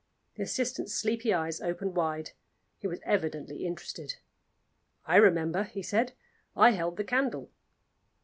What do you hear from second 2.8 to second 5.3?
was evidently interested. "I